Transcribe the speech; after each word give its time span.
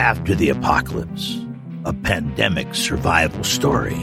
After 0.00 0.34
the 0.34 0.48
Apocalypse, 0.48 1.44
a 1.84 1.92
pandemic 1.92 2.74
survival 2.74 3.44
story. 3.44 4.00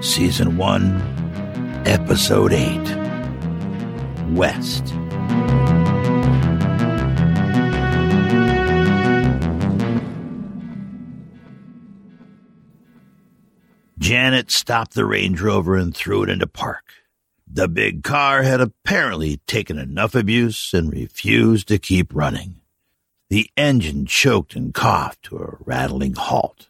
Season 0.00 0.56
1, 0.56 1.82
Episode 1.86 2.52
8, 2.52 4.30
West. 4.30 4.86
Janet 13.98 14.52
stopped 14.52 14.94
the 14.94 15.04
Range 15.04 15.40
Rover 15.40 15.74
and 15.74 15.92
threw 15.92 16.22
it 16.22 16.30
into 16.30 16.46
park. 16.46 16.94
The 17.52 17.66
big 17.66 18.04
car 18.04 18.44
had 18.44 18.60
apparently 18.60 19.38
taken 19.48 19.78
enough 19.78 20.14
abuse 20.14 20.72
and 20.72 20.92
refused 20.92 21.66
to 21.68 21.78
keep 21.80 22.14
running. 22.14 22.61
The 23.32 23.50
engine 23.56 24.04
choked 24.04 24.54
and 24.56 24.74
coughed 24.74 25.22
to 25.22 25.38
a 25.38 25.56
rattling 25.64 26.12
halt. 26.12 26.68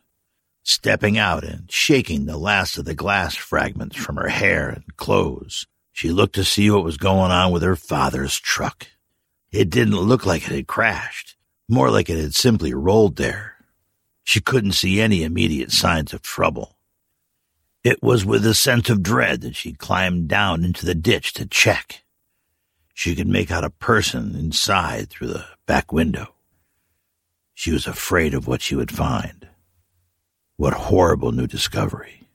Stepping 0.63 1.19
out 1.19 1.43
and 1.43 1.69
shaking 1.69 2.27
the 2.27 2.37
last 2.37 2.79
of 2.79 2.85
the 2.85 2.95
glass 2.95 3.35
fragments 3.35 3.97
from 3.97 4.15
her 4.15 4.29
hair 4.29 4.69
and 4.69 4.97
clothes, 4.97 5.67
she 5.91 6.11
looked 6.13 6.37
to 6.37 6.45
see 6.45 6.71
what 6.71 6.85
was 6.85 6.97
going 6.97 7.33
on 7.33 7.51
with 7.51 7.65
her 7.65 7.75
father's 7.75 8.39
truck. 8.39 8.87
It 9.51 9.71
didn't 9.71 9.97
look 9.97 10.25
like 10.25 10.43
it 10.43 10.55
had 10.55 10.69
crashed, 10.69 11.35
more 11.69 11.91
like 11.91 12.09
it 12.09 12.17
had 12.17 12.33
simply 12.33 12.73
rolled 12.73 13.17
there. 13.17 13.57
She 14.23 14.41
couldn't 14.41 14.75
see 14.75 15.01
any 15.01 15.25
immediate 15.25 15.73
signs 15.73 16.15
of 16.15 16.23
trouble. 16.23 16.77
It 17.83 18.01
was 18.05 18.25
with 18.25 18.47
a 18.47 18.55
sense 18.55 18.89
of 18.89 19.03
dread 19.03 19.41
that 19.41 19.57
she 19.57 19.73
climbed 19.73 20.29
down 20.29 20.65
into 20.65 20.87
the 20.87 20.95
ditch 20.95 21.33
to 21.33 21.45
check. 21.45 22.05
She 22.95 23.17
could 23.17 23.27
make 23.27 23.51
out 23.51 23.65
a 23.65 23.71
person 23.71 24.37
inside 24.37 25.11
through 25.11 25.27
the 25.27 25.47
back 25.67 25.93
window. 25.93 26.37
She 27.63 27.71
was 27.71 27.87
afraid 27.87 28.35
of 28.35 28.49
what 28.49 28.61
she 28.61 28.75
would 28.75 28.91
find. 28.91 29.47
What 30.57 30.73
horrible 30.73 31.31
new 31.31 31.47
discovery. 31.47 32.27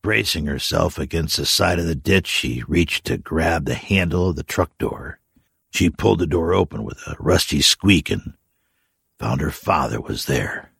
Bracing 0.00 0.46
herself 0.46 0.96
against 0.96 1.38
the 1.38 1.44
side 1.44 1.80
of 1.80 1.86
the 1.86 1.96
ditch, 1.96 2.28
she 2.28 2.62
reached 2.68 3.04
to 3.06 3.18
grab 3.18 3.64
the 3.64 3.74
handle 3.74 4.28
of 4.28 4.36
the 4.36 4.44
truck 4.44 4.78
door. 4.78 5.18
She 5.72 5.90
pulled 5.90 6.20
the 6.20 6.28
door 6.28 6.54
open 6.54 6.84
with 6.84 6.98
a 7.04 7.16
rusty 7.18 7.62
squeak 7.62 8.12
and 8.12 8.34
found 9.18 9.40
her 9.40 9.50
father 9.50 10.00
was 10.00 10.26
there. 10.26 10.70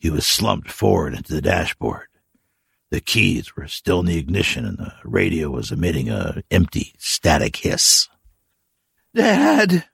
He 0.00 0.10
was 0.10 0.26
slumped 0.26 0.68
forward 0.68 1.14
into 1.14 1.32
the 1.32 1.40
dashboard. 1.40 2.08
The 2.90 3.00
keys 3.00 3.54
were 3.54 3.68
still 3.68 4.00
in 4.00 4.06
the 4.06 4.18
ignition 4.18 4.66
and 4.66 4.78
the 4.78 4.92
radio 5.04 5.50
was 5.50 5.70
emitting 5.70 6.10
a 6.10 6.42
empty, 6.50 6.94
static 6.98 7.54
hiss. 7.58 8.08
Dad! 9.14 9.84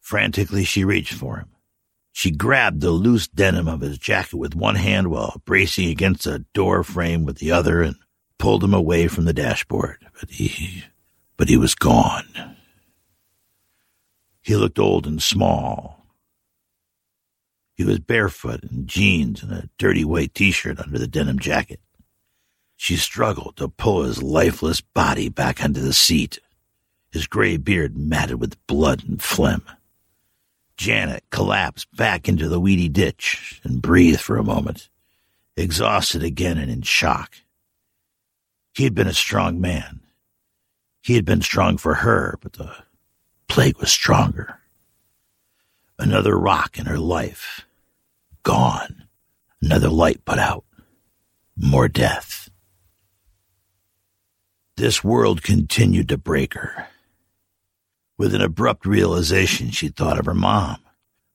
Frantically, 0.00 0.62
she 0.62 0.84
reached 0.84 1.14
for 1.14 1.38
him. 1.38 1.48
She 2.12 2.30
grabbed 2.30 2.82
the 2.82 2.90
loose 2.90 3.26
denim 3.26 3.66
of 3.66 3.80
his 3.80 3.98
jacket 3.98 4.36
with 4.36 4.54
one 4.54 4.76
hand 4.76 5.08
while 5.08 5.40
bracing 5.44 5.88
against 5.88 6.26
a 6.26 6.44
door 6.52 6.84
frame 6.84 7.24
with 7.24 7.38
the 7.38 7.50
other 7.50 7.82
and 7.82 7.96
pulled 8.38 8.62
him 8.62 8.74
away 8.74 9.08
from 9.08 9.24
the 9.24 9.32
dashboard. 9.32 10.06
But 10.20 10.30
he, 10.30 10.84
but 11.36 11.48
he 11.48 11.56
was 11.56 11.74
gone. 11.74 12.56
He 14.42 14.56
looked 14.56 14.78
old 14.78 15.06
and 15.06 15.22
small. 15.22 16.06
He 17.74 17.84
was 17.84 17.98
barefoot 17.98 18.62
in 18.64 18.86
jeans 18.86 19.42
and 19.42 19.50
a 19.52 19.70
dirty 19.78 20.04
white 20.04 20.34
t-shirt 20.34 20.78
under 20.78 20.98
the 20.98 21.06
denim 21.06 21.38
jacket. 21.38 21.80
She 22.76 22.96
struggled 22.96 23.56
to 23.56 23.68
pull 23.68 24.02
his 24.02 24.22
lifeless 24.22 24.80
body 24.80 25.28
back 25.28 25.62
onto 25.62 25.80
the 25.80 25.92
seat, 25.92 26.40
his 27.10 27.26
gray 27.26 27.56
beard 27.56 27.96
matted 27.96 28.40
with 28.40 28.64
blood 28.66 29.04
and 29.04 29.22
phlegm. 29.22 29.64
Janet 30.82 31.22
collapsed 31.30 31.94
back 31.94 32.28
into 32.28 32.48
the 32.48 32.58
weedy 32.58 32.88
ditch 32.88 33.60
and 33.62 33.80
breathed 33.80 34.20
for 34.20 34.36
a 34.36 34.42
moment, 34.42 34.88
exhausted 35.56 36.24
again 36.24 36.58
and 36.58 36.68
in 36.68 36.82
shock. 36.82 37.36
He 38.74 38.82
had 38.82 38.92
been 38.92 39.06
a 39.06 39.14
strong 39.14 39.60
man. 39.60 40.00
He 41.00 41.14
had 41.14 41.24
been 41.24 41.40
strong 41.40 41.78
for 41.78 41.94
her, 41.94 42.36
but 42.42 42.54
the 42.54 42.74
plague 43.46 43.78
was 43.78 43.92
stronger. 43.92 44.58
Another 46.00 46.36
rock 46.36 46.80
in 46.80 46.86
her 46.86 46.98
life. 46.98 47.64
Gone. 48.42 49.04
Another 49.60 49.88
light 49.88 50.24
put 50.24 50.40
out. 50.40 50.64
More 51.56 51.86
death. 51.86 52.50
This 54.76 55.04
world 55.04 55.44
continued 55.44 56.08
to 56.08 56.18
break 56.18 56.54
her. 56.54 56.88
With 58.22 58.36
an 58.36 58.40
abrupt 58.40 58.86
realization, 58.86 59.72
she 59.72 59.88
thought 59.88 60.16
of 60.16 60.26
her 60.26 60.32
mom. 60.32 60.76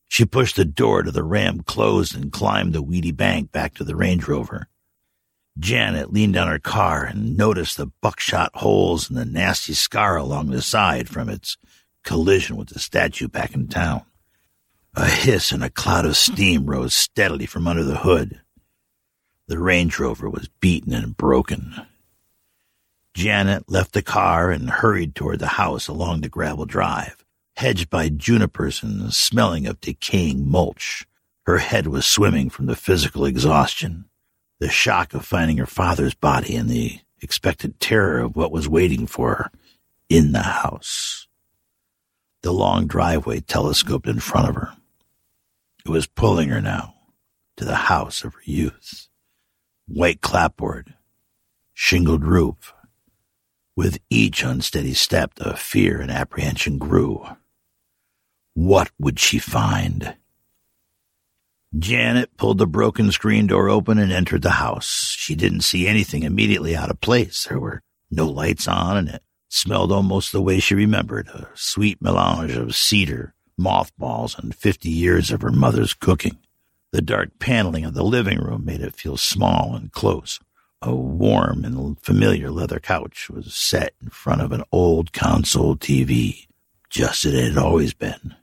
She 0.07 0.23
pushed 0.23 0.55
the 0.55 0.63
door 0.63 1.03
to 1.03 1.11
the 1.11 1.21
Ram 1.21 1.59
closed 1.59 2.15
and 2.15 2.31
climbed 2.31 2.71
the 2.71 2.81
weedy 2.81 3.11
bank 3.11 3.51
back 3.51 3.73
to 3.73 3.83
the 3.83 3.93
Range 3.93 4.25
Rover. 4.25 4.69
Janet 5.59 6.13
leaned 6.13 6.37
on 6.37 6.47
her 6.47 6.59
car 6.59 7.03
and 7.03 7.35
noticed 7.35 7.75
the 7.75 7.91
buckshot 8.01 8.51
holes 8.55 9.09
and 9.09 9.19
the 9.19 9.25
nasty 9.25 9.73
scar 9.73 10.15
along 10.15 10.49
the 10.49 10.61
side 10.61 11.09
from 11.09 11.27
its 11.27 11.57
collision 12.05 12.55
with 12.55 12.69
the 12.69 12.79
statue 12.79 13.27
back 13.27 13.53
in 13.53 13.67
town. 13.67 14.05
A 14.93 15.09
hiss 15.09 15.51
and 15.51 15.65
a 15.65 15.69
cloud 15.69 16.05
of 16.05 16.15
steam 16.15 16.67
rose 16.67 16.93
steadily 16.93 17.47
from 17.47 17.67
under 17.67 17.83
the 17.83 17.97
hood. 17.97 18.39
The 19.49 19.59
Range 19.59 19.99
Rover 19.99 20.29
was 20.29 20.47
beaten 20.61 20.93
and 20.93 21.17
broken. 21.17 21.85
Janet 23.17 23.63
left 23.67 23.94
the 23.94 24.03
car 24.03 24.51
and 24.51 24.69
hurried 24.69 25.16
toward 25.16 25.39
the 25.39 25.47
house 25.47 25.88
along 25.88 26.22
the 26.22 26.29
gravel 26.29 26.66
drive, 26.66 27.25
hedged 27.55 27.89
by 27.89 28.09
junipers 28.09 28.83
and 28.83 29.11
smelling 29.11 29.66
of 29.66 29.81
decaying 29.81 30.47
mulch. 30.47 31.03
Her 31.47 31.57
head 31.57 31.88
was 31.88 32.05
swimming 32.05 32.51
from 32.51 32.67
the 32.67 32.75
physical 32.75 33.25
exhaustion, 33.25 34.05
the 34.59 34.69
shock 34.69 35.16
of 35.16 35.25
finding 35.25 35.57
her 35.57 35.66
father's 35.66 36.13
body 36.13 36.55
and 36.55 36.69
the 36.69 37.00
expected 37.19 37.79
terror 37.79 38.19
of 38.19 38.35
what 38.35 38.51
was 38.51 38.69
waiting 38.69 39.07
for 39.07 39.34
her 39.34 39.51
in 40.09 40.31
the 40.31 40.44
house. 40.44 41.28
The 42.44 42.53
long 42.53 42.85
driveway 42.85 43.39
telescoped 43.39 44.05
in 44.05 44.19
front 44.19 44.49
of 44.49 44.53
her. 44.53 44.78
It 45.84 45.89
was 45.89 46.05
pulling 46.05 46.49
her 46.49 46.61
now 46.61 46.94
to 47.55 47.66
the 47.66 47.78
house 47.78 48.23
of 48.23 48.35
her 48.35 48.41
youth. 48.44 49.07
White 49.88 50.22
clapboard, 50.22 50.94
shingled 51.73 52.23
roof, 52.23 52.75
with 53.77 53.99
each 54.09 54.43
unsteady 54.43 54.93
step, 54.95 55.35
the 55.35 55.55
fear 55.55 56.01
and 56.01 56.09
apprehension 56.09 56.79
grew. 56.79 57.23
What 58.55 58.89
would 58.99 59.19
she 59.19 59.38
find? 59.38 60.15
Janet 61.77 62.35
pulled 62.37 62.57
the 62.57 62.66
broken 62.66 63.11
screen 63.11 63.45
door 63.45 63.69
open 63.69 63.99
and 63.99 64.11
entered 64.11 64.41
the 64.41 64.51
house. 64.51 65.13
She 65.16 65.35
didn't 65.35 65.61
see 65.61 65.87
anything 65.87 66.23
immediately 66.23 66.75
out 66.75 66.89
of 66.89 67.01
place. 67.01 67.45
There 67.47 67.59
were 67.59 67.83
no 68.09 68.25
lights 68.25 68.67
on, 68.67 68.97
and 68.97 69.09
it 69.09 69.23
smelled 69.47 69.91
almost 69.91 70.31
the 70.31 70.41
way 70.41 70.59
she 70.59 70.73
remembered 70.73 71.27
a 71.27 71.49
sweet 71.53 72.02
melange 72.02 72.55
of 72.55 72.75
cedar, 72.75 73.35
mothballs, 73.59 74.40
and 74.40 74.55
fifty 74.55 74.90
years 74.90 75.29
of 75.29 75.43
her 75.43 75.52
mother's 75.52 75.93
cooking. 75.93 76.40
The 76.93 77.02
dark 77.03 77.37
paneling 77.37 77.85
of 77.85 77.93
the 77.93 78.03
living 78.03 78.40
room 78.40 78.66
made 78.66 78.81
it 78.81 78.96
feel 78.96 79.17
small 79.17 79.75
and 79.75 79.91
close. 79.91 80.40
A 80.84 80.94
warm 80.94 81.66
and 81.66 82.00
familiar 82.02 82.52
leather 82.52 82.79
couch 82.79 83.32
was 83.32 83.56
set 83.56 83.94
in 84.00 84.09
front 84.09 84.41
of 84.41 84.52
an 84.52 84.64
old 84.72 85.12
console 85.12 85.76
TV, 85.76 86.47
just 86.90 87.26
as 87.26 87.34
it 87.34 87.50
had 87.50 87.58
always 87.58 87.96
been. 87.96 88.35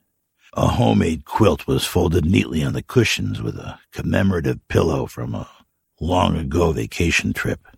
A 0.54 0.66
homemade 0.66 1.24
quilt 1.24 1.68
was 1.68 1.86
folded 1.86 2.24
neatly 2.24 2.64
on 2.64 2.72
the 2.72 2.82
cushions 2.82 3.40
with 3.40 3.56
a 3.56 3.78
commemorative 3.92 4.66
pillow 4.66 5.06
from 5.06 5.34
a 5.34 5.48
long 6.00 6.36
ago 6.36 6.72
vacation 6.72 7.32
trip. 7.32 7.68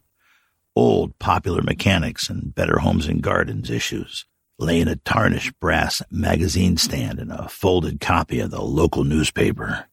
Old 0.74 1.18
Popular 1.18 1.60
Mechanics 1.60 2.30
and 2.30 2.54
Better 2.54 2.78
Homes 2.78 3.06
and 3.06 3.22
Gardens 3.22 3.68
issues 3.70 4.24
lay 4.58 4.80
in 4.80 4.88
a 4.88 4.96
tarnished 4.96 5.58
brass 5.60 6.02
magazine 6.10 6.78
stand 6.78 7.18
and 7.18 7.30
a 7.30 7.48
folded 7.48 8.00
copy 8.00 8.40
of 8.40 8.50
the 8.50 8.62
local 8.62 9.04
newspaper. 9.04 9.86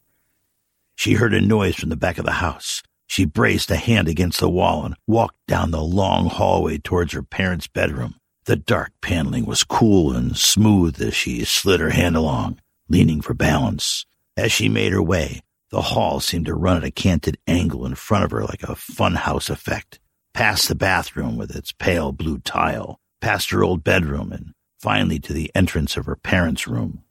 She 0.96 1.14
heard 1.16 1.34
a 1.34 1.42
noise 1.42 1.76
from 1.76 1.90
the 1.90 1.98
back 1.98 2.18
of 2.18 2.24
the 2.24 2.32
house. 2.32 2.82
She 3.14 3.26
braced 3.26 3.70
a 3.70 3.76
hand 3.76 4.08
against 4.08 4.40
the 4.40 4.50
wall 4.50 4.84
and 4.84 4.96
walked 5.06 5.38
down 5.48 5.70
the 5.70 5.84
long 5.84 6.26
hallway 6.26 6.80
towards 6.80 7.14
her 7.14 7.22
parents' 7.22 7.68
bedroom. 7.68 8.16
The 8.46 8.56
dark 8.56 8.92
paneling 9.02 9.46
was 9.46 9.64
cool 9.64 10.16
and 10.16 10.36
smooth 10.36 11.00
as 11.00 11.14
she 11.14 11.46
slid 11.46 11.80
her 11.80 11.92
hand 11.92 12.16
along, 12.16 12.60
leaning 12.90 13.22
for 13.22 13.36
balance. 13.36 14.08
As 14.36 14.52
she 14.52 14.68
made 14.68 14.94
her 14.94 15.02
way, 15.04 15.42
the 15.70 15.82
hall 15.94 16.22
seemed 16.22 16.48
to 16.48 16.56
run 16.56 16.78
at 16.78 16.84
a 16.84 16.90
canted 16.90 17.38
angle 17.46 17.86
in 17.86 17.94
front 17.94 18.24
of 18.24 18.32
her 18.32 18.46
like 18.46 18.64
a 18.64 18.74
funhouse 18.74 19.48
effect, 19.48 20.00
past 20.34 20.68
the 20.68 20.74
bathroom 20.74 21.38
with 21.38 21.56
its 21.56 21.72
pale 21.72 22.14
blue 22.14 22.40
tile, 22.40 23.00
past 23.22 23.52
her 23.52 23.64
old 23.64 23.84
bedroom, 23.84 24.32
and 24.32 24.54
finally 24.80 25.20
to 25.20 25.34
the 25.34 25.52
entrance 25.54 25.96
of 25.98 26.08
her 26.08 26.16
parents' 26.16 26.68
room. 26.68 27.04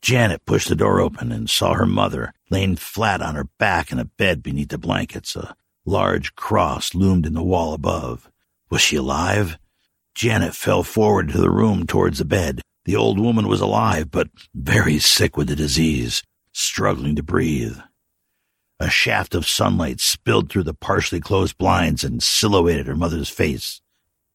Janet 0.00 0.44
pushed 0.46 0.68
the 0.68 0.76
door 0.76 1.00
open 1.00 1.32
and 1.32 1.50
saw 1.50 1.74
her 1.74 1.86
mother 1.86 2.32
laying 2.50 2.76
flat 2.76 3.20
on 3.20 3.34
her 3.34 3.44
back 3.58 3.92
in 3.92 3.98
a 3.98 4.04
bed 4.04 4.42
beneath 4.42 4.68
the 4.68 4.78
blankets. 4.78 5.36
A 5.36 5.54
large 5.84 6.34
cross 6.34 6.94
loomed 6.94 7.26
in 7.26 7.34
the 7.34 7.42
wall 7.42 7.74
above. 7.74 8.30
Was 8.70 8.80
she 8.80 8.96
alive? 8.96 9.58
Janet 10.14 10.54
fell 10.54 10.82
forward 10.82 11.28
to 11.30 11.38
the 11.38 11.50
room 11.50 11.86
towards 11.86 12.18
the 12.18 12.24
bed. 12.24 12.60
The 12.84 12.96
old 12.96 13.18
woman 13.18 13.48
was 13.48 13.60
alive, 13.60 14.10
but 14.10 14.28
very 14.54 14.98
sick 14.98 15.36
with 15.36 15.48
the 15.48 15.56
disease 15.56 16.22
struggling 16.52 17.16
to 17.16 17.22
breathe. 17.22 17.78
A 18.80 18.90
shaft 18.90 19.34
of 19.34 19.46
sunlight 19.46 20.00
spilled 20.00 20.50
through 20.50 20.62
the 20.62 20.74
partially 20.74 21.20
closed 21.20 21.58
blinds 21.58 22.04
and 22.04 22.22
silhouetted 22.22 22.86
her 22.86 22.96
mother's 22.96 23.28
face, 23.28 23.80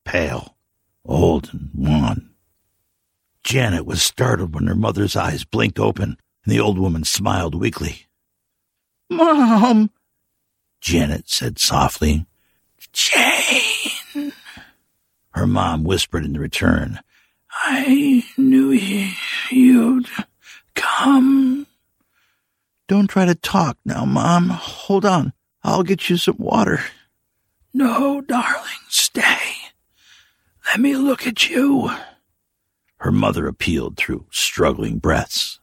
pale, 0.05 0.57
old, 1.05 1.49
and 1.53 1.69
wan. 1.73 2.32
Janet 3.43 3.85
was 3.85 4.01
startled 4.01 4.55
when 4.55 4.67
her 4.67 4.75
mother's 4.75 5.15
eyes 5.15 5.43
blinked 5.43 5.79
open 5.79 6.17
and 6.43 6.53
the 6.53 6.59
old 6.59 6.77
woman 6.77 7.03
smiled 7.03 7.55
weakly. 7.55 8.07
Mom, 9.09 9.89
Janet 10.81 11.29
said 11.29 11.59
softly. 11.59 12.25
Jane. 12.91 14.31
Her 15.31 15.47
mom 15.47 15.83
whispered 15.83 16.25
in 16.25 16.37
return. 16.37 16.99
I 17.51 18.25
knew 18.37 18.71
you'd 19.51 20.07
come. 20.75 21.67
Don't 22.87 23.07
try 23.07 23.25
to 23.25 23.35
talk 23.35 23.77
now, 23.85 24.05
Mom. 24.05 24.49
Hold 24.49 25.05
on. 25.05 25.33
I'll 25.63 25.83
get 25.83 26.09
you 26.09 26.17
some 26.17 26.37
water. 26.37 26.83
No, 27.73 28.21
darling, 28.21 28.63
stay. 28.89 29.39
Let 30.67 30.79
me 30.79 30.95
look 30.95 31.25
at 31.25 31.49
you. 31.49 31.91
Her 33.03 33.11
mother 33.11 33.47
appealed 33.47 33.97
through 33.97 34.27
struggling 34.31 34.97
breaths. 34.97 35.59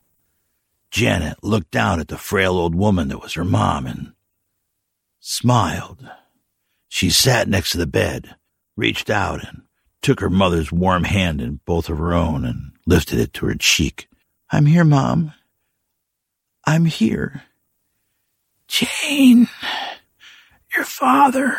Janet 0.90 1.42
looked 1.42 1.70
down 1.70 1.98
at 1.98 2.08
the 2.08 2.19
frail 2.19 2.52
old 2.52 2.75
woman 2.75 3.08
that 3.08 3.22
was 3.22 3.32
her 3.32 3.46
mom 3.46 3.87
and 3.87 4.12
smiled. 5.20 6.06
She 6.87 7.08
sat 7.08 7.48
next 7.48 7.70
to 7.70 7.78
the 7.78 7.87
bed, 7.87 8.37
reached 8.76 9.08
out 9.08 9.42
and 9.42 9.62
took 10.02 10.20
her 10.20 10.28
mother's 10.28 10.70
warm 10.70 11.04
hand 11.04 11.40
in 11.40 11.60
both 11.64 11.88
of 11.88 11.96
her 11.96 12.12
own 12.12 12.44
and 12.44 12.72
lifted 12.84 13.19
it 13.19 13.32
to 13.32 13.46
her 13.46 13.54
cheek. 13.54 14.06
I'm 14.50 14.66
here, 14.66 14.84
Mom. 14.84 15.32
I'm 16.66 16.84
here. 16.84 17.44
Jane, 18.69 19.48
your 20.76 20.84
father. 20.84 21.56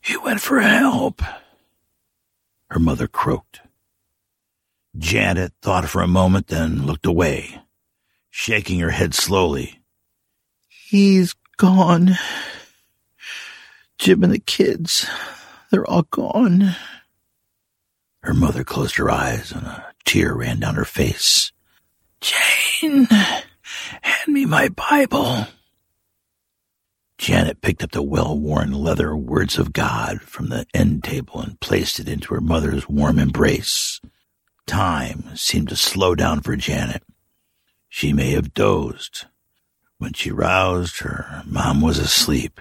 He 0.00 0.16
went 0.16 0.40
for 0.40 0.60
help. 0.60 1.20
Her 2.70 2.80
mother 2.80 3.06
croaked. 3.06 3.60
Janet 5.00 5.54
thought 5.62 5.88
for 5.88 6.02
a 6.02 6.06
moment, 6.06 6.48
then 6.48 6.84
looked 6.84 7.06
away, 7.06 7.58
shaking 8.28 8.78
her 8.80 8.90
head 8.90 9.14
slowly. 9.14 9.80
He's 10.68 11.34
gone. 11.56 12.18
Jim 13.98 14.22
and 14.22 14.32
the 14.32 14.38
kids, 14.38 15.08
they're 15.70 15.88
all 15.88 16.02
gone. 16.02 16.76
Her 18.22 18.34
mother 18.34 18.62
closed 18.62 18.96
her 18.96 19.10
eyes 19.10 19.52
and 19.52 19.66
a 19.66 19.86
tear 20.04 20.34
ran 20.34 20.60
down 20.60 20.74
her 20.74 20.84
face. 20.84 21.50
Jane, 22.20 23.06
hand 23.06 24.28
me 24.28 24.44
my 24.44 24.68
Bible. 24.68 25.46
Janet 27.16 27.62
picked 27.62 27.82
up 27.82 27.92
the 27.92 28.02
well 28.02 28.38
worn 28.38 28.72
leather 28.72 29.16
Words 29.16 29.58
of 29.58 29.72
God 29.72 30.20
from 30.20 30.50
the 30.50 30.66
end 30.74 31.04
table 31.04 31.40
and 31.40 31.58
placed 31.60 32.00
it 32.00 32.08
into 32.08 32.34
her 32.34 32.40
mother's 32.40 32.88
warm 32.88 33.18
embrace. 33.18 34.00
Time 34.66 35.36
seemed 35.36 35.68
to 35.68 35.76
slow 35.76 36.14
down 36.14 36.40
for 36.40 36.56
Janet. 36.56 37.02
She 37.88 38.12
may 38.12 38.30
have 38.32 38.54
dozed. 38.54 39.26
When 39.98 40.12
she 40.12 40.30
roused, 40.30 41.00
her 41.00 41.42
mom 41.44 41.80
was 41.80 41.98
asleep, 41.98 42.60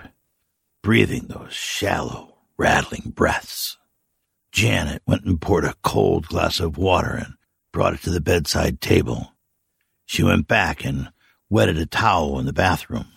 breathing 0.81 1.27
those 1.27 1.53
shallow, 1.53 2.37
rattling 2.57 3.13
breaths. 3.15 3.77
Janet 4.51 5.03
went 5.05 5.23
and 5.23 5.39
poured 5.39 5.65
a 5.65 5.75
cold 5.83 6.25
glass 6.27 6.59
of 6.59 6.77
water 6.77 7.15
and 7.15 7.35
brought 7.71 7.93
it 7.93 8.01
to 8.01 8.09
the 8.09 8.21
bedside 8.21 8.81
table. 8.81 9.35
She 10.05 10.23
went 10.23 10.47
back 10.47 10.83
and 10.83 11.11
wetted 11.49 11.77
a 11.77 11.85
towel 11.85 12.39
in 12.39 12.45
the 12.45 12.53
bathroom. 12.53 13.07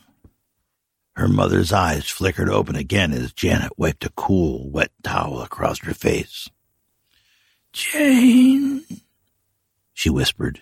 Her 1.17 1.29
mother's 1.29 1.73
eyes 1.73 2.09
flickered 2.09 2.49
open 2.49 2.77
again 2.77 3.13
as 3.13 3.33
Janet 3.33 3.73
wiped 3.77 4.05
a 4.05 4.11
cool, 4.11 4.71
wet 4.71 4.91
towel 5.03 5.43
across 5.43 5.79
her 5.81 5.95
face. 5.95 6.49
Jane, 7.73 8.85
she 9.95 10.11
whispered. 10.11 10.61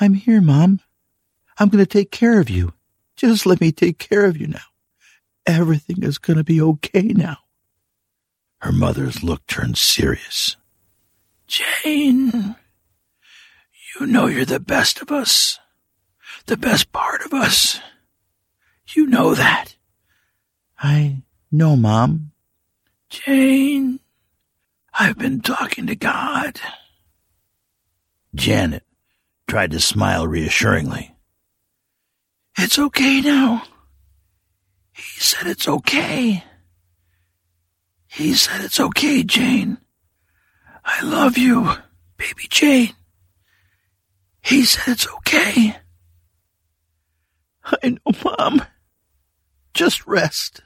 I'm 0.00 0.14
here, 0.14 0.40
Mom. 0.40 0.80
I'm 1.58 1.68
going 1.68 1.84
to 1.84 1.86
take 1.86 2.10
care 2.10 2.40
of 2.40 2.50
you. 2.50 2.72
Just 3.16 3.46
let 3.46 3.60
me 3.60 3.72
take 3.72 3.98
care 3.98 4.24
of 4.26 4.36
you 4.36 4.46
now. 4.46 4.60
Everything 5.46 6.02
is 6.02 6.18
going 6.18 6.36
to 6.36 6.44
be 6.44 6.60
okay 6.60 7.02
now. 7.02 7.38
Her 8.58 8.72
mother's 8.72 9.22
look 9.22 9.46
turned 9.46 9.78
serious. 9.78 10.56
Jane, 11.46 12.56
you 13.94 14.06
know 14.06 14.26
you're 14.26 14.44
the 14.44 14.60
best 14.60 15.00
of 15.00 15.12
us, 15.12 15.58
the 16.46 16.56
best 16.56 16.92
part 16.92 17.24
of 17.24 17.32
us. 17.32 17.80
You 18.88 19.06
know 19.06 19.34
that. 19.34 19.76
I 20.78 21.22
know, 21.52 21.76
Mom. 21.76 22.32
Jane, 23.08 24.00
I've 24.98 25.18
been 25.18 25.40
talking 25.40 25.86
to 25.88 25.94
God. 25.94 26.58
Janet 28.34 28.84
tried 29.46 29.72
to 29.72 29.80
smile 29.80 30.26
reassuringly. 30.26 31.14
It's 32.58 32.78
okay 32.78 33.20
now. 33.20 33.62
He 34.94 35.20
said 35.20 35.46
it's 35.46 35.68
okay. 35.68 36.42
He 38.06 38.32
said 38.32 38.64
it's 38.64 38.80
okay, 38.80 39.22
Jane. 39.22 39.76
I 40.82 41.02
love 41.02 41.36
you, 41.36 41.70
baby 42.16 42.46
Jane. 42.48 42.94
He 44.40 44.64
said 44.64 44.92
it's 44.92 45.08
okay. 45.08 45.76
I 47.64 47.88
know, 47.90 48.12
Mom. 48.24 48.62
Just 49.74 50.06
rest. 50.06 50.62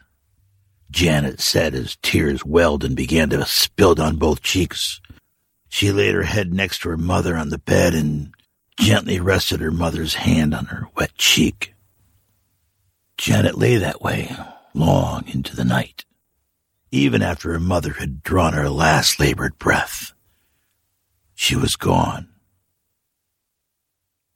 Janet 0.90 1.40
said 1.40 1.74
as 1.74 1.96
tears 2.02 2.44
welled 2.44 2.84
and 2.84 2.96
began 2.96 3.30
to 3.30 3.46
spill 3.46 3.94
down 3.94 4.16
both 4.16 4.42
cheeks. 4.42 5.00
She 5.68 5.92
laid 5.92 6.14
her 6.14 6.24
head 6.24 6.52
next 6.52 6.80
to 6.80 6.88
her 6.88 6.96
mother 6.96 7.36
on 7.36 7.50
the 7.50 7.58
bed 7.58 7.94
and 7.94 8.34
gently 8.78 9.20
rested 9.20 9.60
her 9.60 9.70
mother's 9.70 10.14
hand 10.14 10.54
on 10.54 10.66
her 10.66 10.88
wet 10.96 11.14
cheek. 11.16 11.74
Janet 13.16 13.56
lay 13.56 13.76
that 13.76 14.02
way 14.02 14.34
long 14.74 15.24
into 15.28 15.54
the 15.54 15.64
night, 15.64 16.04
even 16.90 17.22
after 17.22 17.52
her 17.52 17.60
mother 17.60 17.92
had 17.92 18.22
drawn 18.22 18.52
her 18.54 18.68
last 18.68 19.20
labored 19.20 19.58
breath. 19.58 20.12
She 21.34 21.54
was 21.54 21.76
gone. 21.76 22.28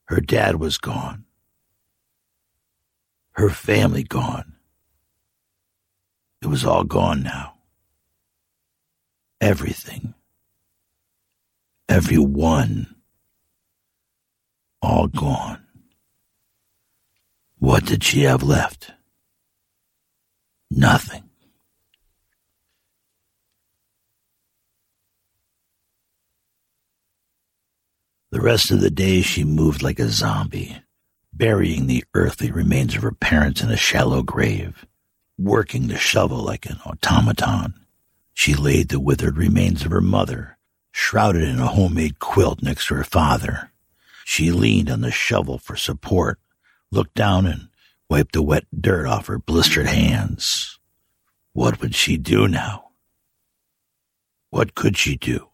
Her 0.06 0.20
dad 0.20 0.56
was 0.56 0.78
gone. 0.78 1.24
Her 3.32 3.50
family 3.50 4.04
gone. 4.04 4.53
It 6.44 6.48
was 6.48 6.66
all 6.66 6.84
gone 6.84 7.22
now. 7.22 7.54
Everything. 9.40 10.12
Everyone. 11.88 12.96
All 14.82 15.06
gone. 15.06 15.64
What 17.58 17.86
did 17.86 18.04
she 18.04 18.24
have 18.24 18.42
left? 18.42 18.92
Nothing. 20.70 21.30
The 28.32 28.42
rest 28.42 28.70
of 28.70 28.82
the 28.82 28.90
day 28.90 29.22
she 29.22 29.44
moved 29.44 29.82
like 29.82 29.98
a 29.98 30.10
zombie, 30.10 30.76
burying 31.32 31.86
the 31.86 32.04
earthly 32.12 32.50
remains 32.50 32.94
of 32.94 33.02
her 33.02 33.12
parents 33.12 33.62
in 33.62 33.70
a 33.70 33.78
shallow 33.78 34.22
grave 34.22 34.84
working 35.38 35.88
the 35.88 35.98
shovel 35.98 36.38
like 36.38 36.66
an 36.66 36.78
automaton. 36.84 37.74
She 38.32 38.54
laid 38.54 38.88
the 38.88 39.00
withered 39.00 39.36
remains 39.36 39.84
of 39.84 39.90
her 39.90 40.00
mother, 40.00 40.58
shrouded 40.92 41.42
in 41.42 41.60
a 41.60 41.66
homemade 41.66 42.18
quilt 42.18 42.62
next 42.62 42.88
to 42.88 42.94
her 42.94 43.04
father. 43.04 43.70
She 44.24 44.50
leaned 44.50 44.90
on 44.90 45.02
the 45.02 45.10
shovel 45.10 45.58
for 45.58 45.76
support, 45.76 46.38
looked 46.90 47.14
down 47.14 47.46
and 47.46 47.68
wiped 48.08 48.32
the 48.32 48.42
wet 48.42 48.64
dirt 48.78 49.06
off 49.06 49.26
her 49.26 49.38
blistered 49.38 49.86
hands. 49.86 50.78
What 51.52 51.80
would 51.80 51.94
she 51.94 52.16
do 52.16 52.48
now? 52.48 52.90
What 54.50 54.74
could 54.74 54.96
she 54.96 55.16
do? 55.16 55.48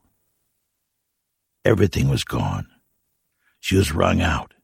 Everything 1.65 2.09
was 2.09 2.25
gone. 2.25 2.69
She 3.61 3.77
was 3.77 3.93
wrung 3.93 4.21
out. 4.21 4.55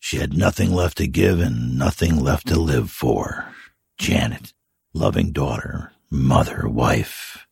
She 0.00 0.16
had 0.16 0.36
nothing 0.36 0.72
left 0.72 0.96
to 0.98 1.06
give 1.06 1.40
and 1.40 1.78
nothing 1.78 2.18
left 2.20 2.48
to 2.48 2.58
live 2.58 2.90
for. 2.90 3.51
Janet, 4.02 4.52
loving 4.92 5.30
daughter, 5.30 5.92
mother, 6.10 6.68
wife, 6.68 7.46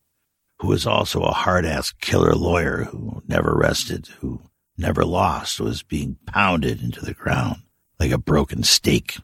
who 0.59 0.67
was 0.67 0.85
also 0.85 1.21
a 1.21 1.31
hard 1.31 1.65
ass 1.65 1.93
killer 2.01 2.35
lawyer 2.35 2.89
who 2.91 3.23
never 3.25 3.55
rested, 3.55 4.07
who 4.19 4.41
never 4.77 5.05
lost, 5.05 5.61
was 5.61 5.81
being 5.81 6.17
pounded 6.25 6.81
into 6.83 7.05
the 7.05 7.13
ground 7.13 7.61
like 8.01 8.11
a 8.11 8.17
broken 8.17 8.63
stake. 8.63 9.15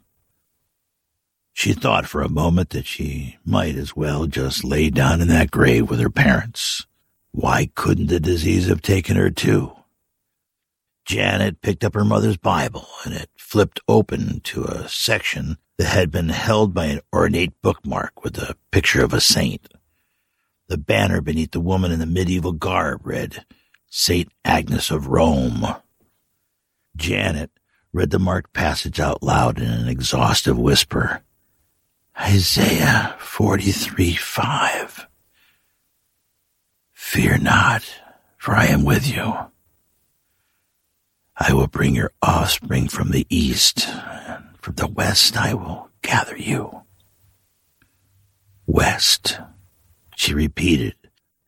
She 1.51 1.73
thought 1.73 2.05
for 2.05 2.21
a 2.21 2.29
moment 2.29 2.69
that 2.69 2.85
she 2.85 3.37
might 3.43 3.75
as 3.75 3.93
well 3.93 4.25
just 4.27 4.63
lay 4.63 4.89
down 4.89 5.19
in 5.19 5.27
that 5.27 5.51
grave 5.51 5.89
with 5.89 5.99
her 5.99 6.09
parents. 6.09 6.87
Why 7.31 7.69
couldn't 7.75 8.07
the 8.07 8.21
disease 8.21 8.69
have 8.69 8.81
taken 8.81 9.17
her 9.17 9.31
too? 9.31 9.73
Janet 11.03 11.61
picked 11.61 11.83
up 11.83 11.93
her 11.93 12.05
mother's 12.05 12.37
Bible 12.37 12.87
and 13.03 13.13
it 13.13 13.29
flipped 13.37 13.81
open 13.89 14.39
to 14.45 14.63
a 14.63 14.87
section 14.87 15.57
that 15.77 15.87
had 15.87 16.11
been 16.11 16.29
held 16.29 16.73
by 16.73 16.85
an 16.85 17.01
ornate 17.13 17.53
bookmark 17.61 18.23
with 18.23 18.37
a 18.37 18.55
picture 18.71 19.03
of 19.03 19.13
a 19.13 19.21
saint. 19.21 19.67
The 20.67 20.77
banner 20.77 21.21
beneath 21.21 21.51
the 21.51 21.59
woman 21.59 21.91
in 21.91 21.99
the 21.99 22.05
medieval 22.05 22.51
garb 22.51 23.01
read, 23.05 23.45
Saint 23.89 24.29
Agnes 24.43 24.91
of 24.91 25.07
Rome. 25.07 25.65
Janet 26.95 27.51
read 27.93 28.09
the 28.09 28.19
marked 28.19 28.53
passage 28.53 28.99
out 28.99 29.23
loud 29.23 29.59
in 29.59 29.69
an 29.69 29.87
exhaustive 29.87 30.57
whisper. 30.57 31.21
Isaiah 32.19 33.15
43 33.19 34.15
5. 34.15 35.07
Fear 36.93 37.37
not, 37.37 37.83
for 38.37 38.55
I 38.55 38.65
am 38.65 38.83
with 38.83 39.07
you. 39.07 39.35
I 41.37 41.53
will 41.53 41.67
bring 41.67 41.95
your 41.95 42.11
offspring 42.21 42.87
from 42.87 43.11
the 43.11 43.27
east, 43.29 43.87
and 43.87 44.46
from 44.67 44.75
the 44.75 44.87
west 44.87 45.37
I 45.37 45.53
will 45.53 45.89
gather 46.01 46.35
you. 46.35 46.81
West, 48.65 49.39
she 50.17 50.33
repeated 50.33 50.93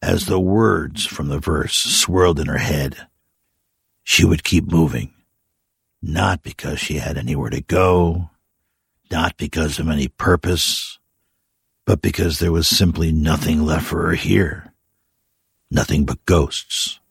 as 0.02 0.26
the 0.26 0.40
words 0.40 1.06
from 1.06 1.28
the 1.28 1.38
verse 1.38 1.76
swirled 1.76 2.40
in 2.40 2.48
her 2.48 2.60
head. 2.60 3.08
She 4.06 4.24
would 4.24 4.46
keep 4.46 4.72
moving, 4.72 5.14
not 6.02 6.44
because 6.44 6.80
she 6.80 6.94
had 6.94 7.18
anywhere 7.18 7.50
to 7.50 7.60
go, 7.60 8.30
not 9.12 9.36
because 9.36 9.80
of 9.80 9.90
any 9.90 10.08
purpose, 10.08 10.98
but 11.86 12.02
because 12.02 12.40
there 12.40 12.54
was 12.54 12.70
simply 12.70 13.12
nothing 13.12 13.66
left 13.66 13.88
for 13.88 14.08
her 14.08 14.14
here. 14.14 14.72
Nothing 15.70 16.06
but 16.06 16.26
ghosts. 16.26 17.02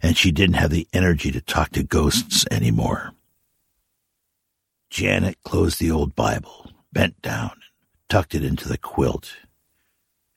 And 0.00 0.16
she 0.16 0.30
didn't 0.30 0.54
have 0.54 0.70
the 0.70 0.86
energy 0.92 1.32
to 1.32 1.40
talk 1.40 1.70
to 1.70 1.82
ghosts 1.82 2.46
anymore. 2.48 3.12
Janet 4.92 5.38
closed 5.42 5.80
the 5.80 5.90
old 5.90 6.14
Bible, 6.14 6.70
bent 6.92 7.22
down, 7.22 7.52
and 7.52 7.62
tucked 8.10 8.34
it 8.34 8.44
into 8.44 8.68
the 8.68 8.76
quilt. 8.76 9.38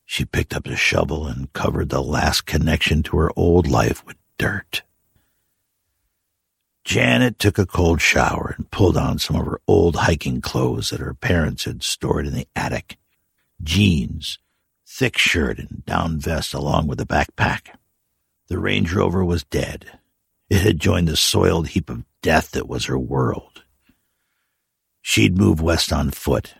She 0.05 0.23
picked 0.23 0.55
up 0.55 0.63
the 0.63 0.77
shovel 0.77 1.27
and 1.27 1.51
covered 1.51 1.89
the 1.89 2.01
last 2.01 2.45
connection 2.45 3.03
to 3.03 3.17
her 3.17 3.31
old 3.35 3.67
life 3.67 4.05
with 4.05 4.15
dirt. 4.37 4.83
Janet 6.85 7.37
took 7.37 7.57
a 7.57 7.65
cold 7.65 7.99
shower 7.99 8.55
and 8.57 8.71
pulled 8.71 8.95
on 8.95 9.19
some 9.19 9.35
of 9.35 9.45
her 9.45 9.59
old 9.67 9.97
hiking 9.97 10.39
clothes 10.39 10.89
that 10.91 11.01
her 11.01 11.13
parents 11.13 11.65
had 11.65 11.83
stored 11.83 12.25
in 12.25 12.33
the 12.33 12.47
attic. 12.55 12.97
Jeans, 13.61 14.39
thick 14.87 15.17
shirt, 15.17 15.59
and 15.59 15.85
down 15.85 16.17
vest 16.17 16.53
along 16.53 16.87
with 16.87 17.01
a 17.01 17.05
backpack. 17.05 17.75
The 18.47 18.57
Range 18.57 18.93
Rover 18.93 19.25
was 19.25 19.43
dead. 19.43 19.99
It 20.49 20.61
had 20.61 20.79
joined 20.79 21.09
the 21.09 21.17
soiled 21.17 21.67
heap 21.67 21.89
of 21.89 22.05
death 22.21 22.51
that 22.51 22.69
was 22.69 22.85
her 22.85 22.97
world. 22.97 23.54
She'd 25.07 25.37
move 25.37 25.61
west 25.61 25.93
on 25.93 26.09
foot. 26.09 26.55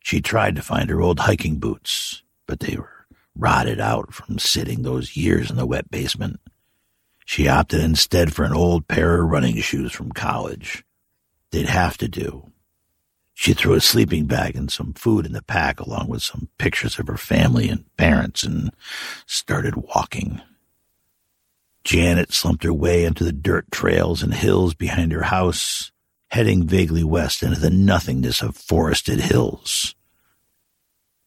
She 0.00 0.20
tried 0.20 0.56
to 0.56 0.62
find 0.62 0.90
her 0.90 1.00
old 1.00 1.20
hiking 1.20 1.60
boots, 1.60 2.24
but 2.44 2.58
they 2.58 2.76
were 2.76 3.06
rotted 3.36 3.78
out 3.78 4.12
from 4.12 4.40
sitting 4.40 4.82
those 4.82 5.16
years 5.16 5.48
in 5.48 5.56
the 5.56 5.64
wet 5.64 5.88
basement. 5.88 6.40
She 7.24 7.46
opted 7.46 7.80
instead 7.80 8.34
for 8.34 8.44
an 8.44 8.52
old 8.52 8.88
pair 8.88 9.22
of 9.22 9.30
running 9.30 9.54
shoes 9.60 9.92
from 9.92 10.10
college. 10.10 10.84
They'd 11.52 11.68
have 11.68 11.96
to 11.98 12.08
do. 12.08 12.50
She 13.32 13.54
threw 13.54 13.74
a 13.74 13.80
sleeping 13.80 14.26
bag 14.26 14.56
and 14.56 14.70
some 14.70 14.92
food 14.94 15.24
in 15.24 15.32
the 15.32 15.40
pack 15.40 15.78
along 15.78 16.08
with 16.08 16.22
some 16.22 16.48
pictures 16.58 16.98
of 16.98 17.06
her 17.06 17.16
family 17.16 17.68
and 17.68 17.84
parents 17.96 18.42
and 18.42 18.72
started 19.24 19.76
walking. 19.76 20.42
Janet 21.84 22.32
slumped 22.32 22.64
her 22.64 22.74
way 22.74 23.04
into 23.04 23.22
the 23.22 23.32
dirt 23.32 23.70
trails 23.70 24.20
and 24.20 24.34
hills 24.34 24.74
behind 24.74 25.12
her 25.12 25.22
house, 25.22 25.91
heading 26.32 26.66
vaguely 26.66 27.04
west 27.04 27.42
into 27.42 27.58
the 27.58 27.70
nothingness 27.70 28.42
of 28.42 28.56
forested 28.56 29.20
hills. 29.20 29.94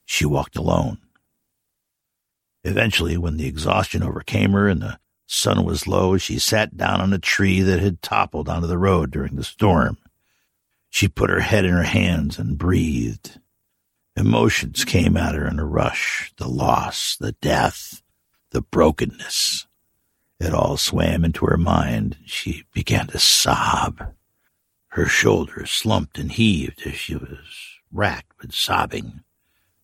She 0.06 0.26
walked 0.26 0.56
alone. 0.56 1.00
Eventually, 2.64 3.18
when 3.18 3.38
the 3.38 3.48
exhaustion 3.48 4.04
overcame 4.04 4.52
her 4.52 4.68
and 4.68 4.82
the 4.82 5.00
Sun 5.28 5.66
was 5.66 5.88
low. 5.88 6.18
She 6.18 6.40
sat 6.40 6.78
down 6.78 7.02
on 7.02 7.14
a 7.14 7.20
tree 7.20 7.62
that 7.62 7.80
had 7.80 8.02
toppled 8.02 8.48
onto 8.48 8.68
the 8.68 8.78
road 8.78 9.12
during 9.12 9.36
the 9.36 9.44
storm. 9.44 9.98
She 10.90 11.08
put 11.08 11.30
her 11.30 11.42
head 11.42 11.66
in 11.66 11.72
her 11.74 11.84
hands 11.84 12.38
and 12.38 12.58
breathed. 12.58 13.40
Emotions 14.16 14.86
came 14.86 15.18
at 15.18 15.36
her 15.36 15.48
in 15.48 15.60
a 15.60 15.66
rush 15.66 16.32
the 16.38 16.48
loss, 16.48 17.18
the 17.20 17.34
death, 17.34 18.02
the 18.52 18.62
brokenness. 18.62 19.68
It 20.40 20.54
all 20.54 20.78
swam 20.78 21.26
into 21.26 21.46
her 21.46 21.58
mind. 21.58 22.18
She 22.26 22.64
began 22.72 23.08
to 23.08 23.20
sob. 23.20 24.14
Her 24.96 25.08
shoulders 25.08 25.72
slumped 25.72 26.18
and 26.18 26.32
heaved 26.32 26.88
as 26.88 26.94
she 26.96 27.18
was 27.18 27.80
racked 27.92 28.32
with 28.42 28.54
sobbing 28.54 29.26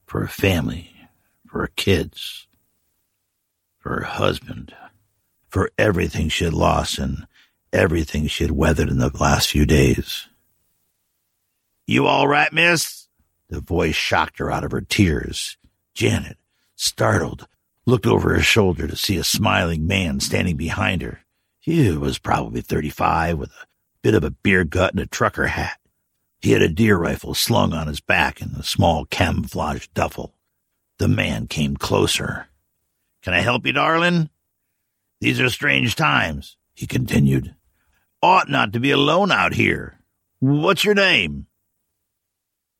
for 0.05 0.21
her 0.21 0.27
family, 0.27 0.95
for 1.45 1.59
her 1.59 1.71
kids, 1.75 2.47
for 3.77 3.89
her 3.97 4.05
husband 4.05 4.73
for 5.49 5.69
everything 5.77 6.29
she 6.29 6.45
had 6.45 6.53
lost 6.53 6.97
and 6.97 7.27
everything 7.73 8.27
she 8.27 8.45
had 8.45 8.51
weathered 8.51 8.87
in 8.87 8.99
the 8.99 9.11
last 9.19 9.49
few 9.49 9.65
days. 9.65 10.29
You 11.85 12.07
all 12.07 12.29
right, 12.29 12.53
miss? 12.53 13.09
The 13.49 13.59
voice 13.59 13.95
shocked 13.95 14.39
her 14.39 14.49
out 14.49 14.63
of 14.63 14.71
her 14.71 14.79
tears. 14.79 15.57
Janet, 15.93 16.37
startled, 16.77 17.49
looked 17.85 18.07
over 18.07 18.33
her 18.33 18.41
shoulder 18.41 18.87
to 18.87 18.95
see 18.95 19.17
a 19.17 19.25
smiling 19.25 19.85
man 19.85 20.21
standing 20.21 20.55
behind 20.55 21.01
her. 21.01 21.25
He 21.59 21.91
was 21.91 22.17
probably 22.17 22.61
35 22.61 23.37
with 23.37 23.49
a 23.49 23.67
bit 24.01 24.13
of 24.13 24.23
a 24.23 24.31
beer 24.31 24.63
gut 24.63 24.91
and 24.93 24.99
a 24.99 25.05
trucker 25.05 25.47
hat. 25.47 25.77
He 26.39 26.51
had 26.51 26.61
a 26.61 26.69
deer 26.69 26.97
rifle 26.97 27.33
slung 27.33 27.73
on 27.73 27.87
his 27.87 27.99
back 27.99 28.41
and 28.41 28.57
a 28.57 28.63
small 28.63 29.05
camouflage 29.05 29.87
duffel. 29.93 30.35
The 30.97 31.07
man 31.07 31.47
came 31.47 31.77
closer. 31.77 32.47
Can 33.21 33.33
I 33.33 33.41
help 33.41 33.65
you, 33.65 33.73
darling? 33.73 34.29
These 35.19 35.39
are 35.39 35.49
strange 35.49 35.95
times, 35.95 36.57
he 36.73 36.87
continued. 36.87 37.55
Ought 38.23 38.49
not 38.49 38.73
to 38.73 38.79
be 38.79 38.91
alone 38.91 39.31
out 39.31 39.53
here. 39.53 39.99
What's 40.39 40.83
your 40.83 40.95
name? 40.95 41.45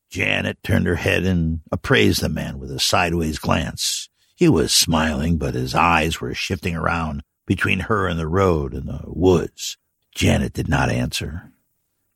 Janet 0.10 0.58
turned 0.63 0.88
her 0.88 0.96
head 0.96 1.24
and 1.24 1.62
appraised 1.72 2.22
the 2.22 2.30
man 2.30 2.60
with 2.60 2.72
a 2.72 2.80
sideways 2.80 3.40
glance. 3.40 4.10
He 4.36 4.50
was 4.50 4.72
smiling, 4.72 5.38
but 5.38 5.54
his 5.54 5.75
eyes 5.75 6.20
were 6.20 6.34
shifting 6.34 6.75
around 6.75 7.22
between 7.46 7.82
her 7.82 8.08
and 8.08 8.20
the 8.20 8.28
road 8.28 8.74
and 8.74 8.88
the 8.88 9.01
woods. 9.06 9.78
Janet 10.13 10.53
did 10.53 10.68
not 10.68 10.89
answer. 10.89 11.51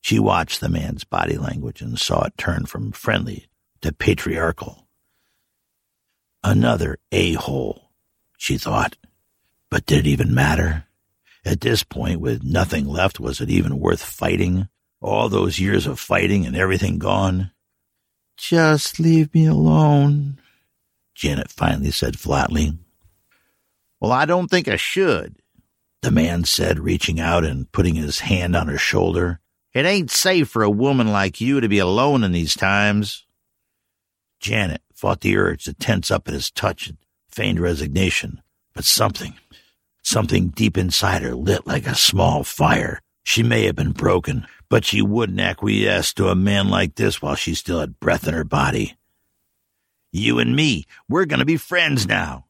She 0.02 0.20
watched 0.20 0.62
the 0.62 0.70
man's 0.70 1.04
body 1.04 1.38
language 1.38 1.82
and 1.82 2.00
saw 2.00 2.26
it 2.26 2.38
turn 2.38 2.66
from 2.66 2.92
friendly 2.92 3.48
to 3.82 3.92
patriarchal. 3.92 4.88
Another 6.44 7.00
a-hole, 7.12 7.90
she 8.38 8.58
thought. 8.58 8.98
But 9.72 9.86
did 9.86 10.06
it 10.06 10.10
even 10.10 10.36
matter? 10.36 10.86
At 11.44 11.62
this 11.62 11.84
point, 11.84 12.20
with 12.20 12.44
nothing 12.44 12.88
left, 12.88 13.20
was 13.20 13.42
it 13.42 13.50
even 13.50 13.80
worth 13.80 14.04
fighting? 14.04 14.68
All 15.02 15.30
those 15.30 15.60
years 15.60 15.88
of 15.88 16.00
fighting 16.00 16.46
and 16.46 16.56
everything 16.56 17.00
gone? 17.00 17.52
Just 18.38 19.00
leave 19.00 19.34
me 19.34 19.46
alone, 19.46 20.40
Janet 21.14 21.50
finally 21.50 21.92
said 21.92 22.20
flatly. 22.20 22.78
Well, 24.00 24.12
I 24.12 24.26
don't 24.26 24.50
think 24.50 24.68
I 24.68 24.76
should, 24.76 25.38
the 26.02 26.12
man 26.12 26.44
said, 26.44 26.80
reaching 26.80 27.20
out 27.20 27.44
and 27.44 27.72
putting 27.72 27.96
his 27.96 28.20
hand 28.20 28.56
on 28.56 28.68
her 28.68 28.78
shoulder. 28.78 29.40
It 29.74 29.86
ain't 29.86 30.12
safe 30.12 30.50
for 30.50 30.64
a 30.64 30.70
woman 30.70 31.08
like 31.12 31.42
you 31.42 31.60
to 31.60 31.68
be 31.68 31.80
alone 31.80 32.24
in 32.24 32.32
these 32.32 32.56
times. 32.56 33.26
Janet 34.40 34.82
fought 34.94 35.22
the 35.22 35.36
urge 35.36 35.66
to 35.66 35.74
tense 35.74 36.12
up 36.12 36.28
at 36.28 36.34
his 36.34 36.52
touch 36.52 36.88
and 36.88 36.98
feigned 37.30 37.60
resignation, 37.60 38.42
but 38.74 38.86
something, 38.86 39.36
Something 40.06 40.50
deep 40.50 40.78
inside 40.78 41.24
her 41.24 41.34
lit 41.34 41.66
like 41.66 41.88
a 41.88 41.96
small 41.96 42.44
fire. 42.44 43.02
She 43.24 43.42
may 43.42 43.66
have 43.66 43.76
been 43.76 43.92
broken, 43.92 44.46
but 44.70 44.86
she 44.86 45.02
wouldn't 45.02 45.40
acquiesce 45.40 46.14
to 46.14 46.28
a 46.28 46.36
man 46.36 46.70
like 46.70 46.94
this 46.94 47.24
while 47.24 47.34
she 47.34 47.56
still 47.56 47.80
had 47.80 48.00
breath 48.00 48.28
in 48.28 48.36
her 48.36 48.44
body. 48.44 48.98
You 50.12 50.38
and 50.38 50.56
me, 50.56 50.86
we're 51.10 51.26
going 51.26 51.40
to 51.40 51.46
be 51.46 51.58
friends 51.58 52.08
now. 52.08 52.46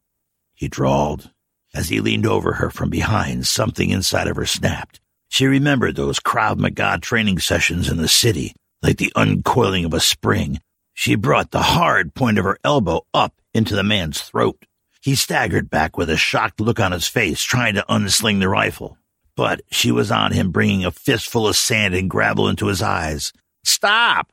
he 0.54 0.68
drawled. 0.68 1.32
As 1.76 1.90
he 1.90 2.00
leaned 2.00 2.26
over 2.26 2.54
her 2.54 2.70
from 2.70 2.90
behind, 2.90 3.46
something 3.46 3.90
inside 3.90 4.28
of 4.28 4.38
her 4.38 4.46
snapped. 4.46 5.02
She 5.28 5.46
remembered 5.46 5.98
those 5.98 6.22
Krav 6.22 6.58
Maga 6.58 7.00
training 7.02 7.40
sessions 7.40 7.90
in 7.90 7.98
the 7.98 8.08
city, 8.08 8.54
like 8.82 8.98
the 8.98 9.12
uncoiling 9.16 9.84
of 9.84 9.94
a 9.94 10.00
spring. 10.00 10.62
She 10.94 11.16
brought 11.16 11.52
the 11.52 11.62
hard 11.62 12.14
point 12.14 12.40
of 12.40 12.46
her 12.46 12.58
elbow 12.64 13.06
up 13.14 13.34
into 13.54 13.76
the 13.76 13.84
man's 13.84 14.22
throat. 14.22 14.66
He 15.02 15.16
staggered 15.16 15.70
back 15.70 15.98
with 15.98 16.10
a 16.10 16.16
shocked 16.16 16.62
look 16.62 16.80
on 16.80 16.94
his 16.94 17.08
face, 17.08 17.44
trying 17.44 17.76
to 17.76 17.86
unsling 17.90 18.40
the 18.40 18.48
rifle. 18.48 18.98
But 19.36 19.62
she 19.70 19.92
was 19.92 20.12
on 20.12 20.32
him, 20.32 20.52
bringing 20.52 20.86
a 20.86 20.92
fistful 20.92 21.46
of 21.46 21.58
sand 21.58 21.94
and 21.94 22.10
gravel 22.10 22.48
into 22.48 22.68
his 22.68 22.82
eyes. 22.82 23.34
Stop! 23.66 24.32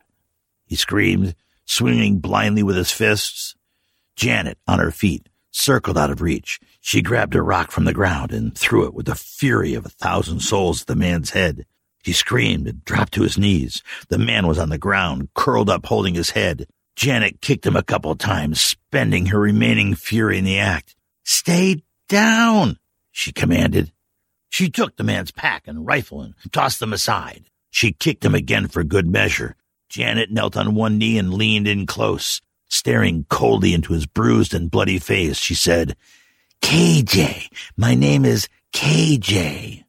He 0.67 0.77
screamed, 0.77 1.35
swinging 1.65 2.21
blindly 2.21 2.63
with 2.63 2.77
his 2.77 2.93
fists. 2.93 3.57
Janet, 4.15 4.59
on 4.69 4.79
her 4.79 4.93
feet, 4.93 5.29
circled 5.53 5.97
out 5.97 6.11
of 6.11 6.21
reach. 6.21 6.59
She 6.81 7.03
grabbed 7.03 7.35
a 7.35 7.43
rock 7.43 7.71
from 7.71 7.85
the 7.85 7.95
ground 7.95 8.33
and 8.33 8.57
threw 8.57 8.87
it 8.87 8.95
with 8.95 9.07
the 9.07 9.15
fury 9.15 9.75
of 9.75 9.87
a 9.87 9.91
thousand 9.91 10.41
souls 10.41 10.83
at 10.83 10.87
the 10.89 10.97
man's 10.97 11.31
head. 11.31 11.67
He 12.03 12.13
screamed 12.13 12.67
and 12.67 12.85
dropped 12.85 13.15
to 13.15 13.23
his 13.23 13.39
knees. 13.39 13.83
The 14.09 14.19
man 14.19 14.49
was 14.49 14.59
on 14.59 14.71
the 14.71 14.79
ground, 14.79 15.29
curled 15.35 15.71
up 15.71 15.87
holding 15.87 16.15
his 16.15 16.31
head. 16.31 16.67
Janet 16.97 17.41
kicked 17.41 17.65
him 17.65 17.77
a 17.77 17.83
couple 17.83 18.15
times, 18.17 18.61
spending 18.61 19.27
her 19.27 19.39
remaining 19.39 19.95
fury 19.95 20.39
in 20.39 20.45
the 20.45 20.59
act. 20.59 20.97
Stay 21.25 21.83
down, 22.09 22.79
she 23.13 23.33
commanded. 23.33 23.93
She 24.51 24.69
took 24.69 24.97
the 24.97 25.05
man's 25.05 25.31
pack 25.31 25.69
and 25.69 25.87
rifle 25.87 26.21
and 26.23 26.35
tossed 26.53 26.81
them 26.81 26.93
aside. 26.93 27.45
She 27.71 27.93
kicked 27.93 28.25
him 28.25 28.35
again 28.35 28.69
for 28.69 28.85
good 28.85 29.07
measure. 29.07 29.57
Janet 29.89 30.31
knelt 30.31 30.57
on 30.57 30.75
one 30.75 30.99
knee 30.99 31.19
and 31.19 31.33
leaned 31.33 31.69
in 31.69 31.87
close. 31.87 32.43
Staring 32.73 33.27
coldly 33.29 33.75
into 33.75 33.93
his 33.93 34.07
bruised 34.07 34.55
and 34.55 34.71
bloody 34.71 34.99
face, 34.99 35.37
she 35.37 35.55
said, 35.55 35.95
KJ, 36.63 37.49
my 37.77 37.95
name 37.95 38.25
is 38.25 38.49
KJ. 38.73 39.85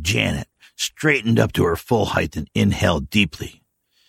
Janet 0.00 0.48
straightened 0.74 1.38
up 1.38 1.52
to 1.52 1.64
her 1.64 1.76
full 1.76 2.06
height 2.06 2.34
and 2.34 2.48
inhaled 2.54 3.10
deeply. 3.10 3.60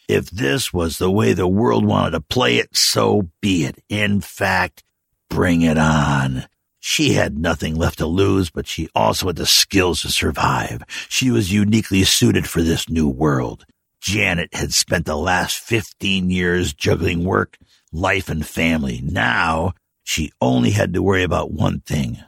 If 0.07 0.29
this 0.29 0.71
was 0.71 0.97
the 0.97 1.11
way 1.11 1.33
the 1.33 1.45
world 1.45 1.83
wanted 1.83 2.11
to 2.11 2.21
play 2.21 2.55
it, 2.55 2.73
so 2.73 3.31
be 3.41 3.65
it. 3.65 3.83
In 3.89 4.21
fact, 4.21 4.85
bring 5.29 5.61
it 5.63 5.77
on. 5.77 6.45
She 6.79 7.13
had 7.13 7.37
nothing 7.37 7.75
left 7.75 7.97
to 7.97 8.07
lose, 8.07 8.49
but 8.49 8.65
she 8.65 8.87
also 8.95 9.27
had 9.27 9.35
the 9.35 9.45
skills 9.45 10.03
to 10.03 10.09
survive. 10.09 10.83
She 11.09 11.31
was 11.31 11.51
uniquely 11.51 12.05
suited 12.05 12.47
for 12.47 12.61
this 12.61 12.87
new 12.87 13.09
world. 13.09 13.65
Janet 13.99 14.53
had 14.53 14.71
spent 14.71 15.05
the 15.05 15.17
last 15.17 15.57
15 15.57 16.29
years 16.29 16.73
juggling 16.73 17.25
work, 17.25 17.57
life, 17.95 18.29
and 18.29 18.45
family. 18.45 19.01
Now 19.03 19.73
she 20.03 20.31
only 20.41 20.71
had 20.71 20.93
to 20.93 21.01
worry 21.01 21.23
about 21.23 21.51
one 21.51 21.81
thing 21.81 22.19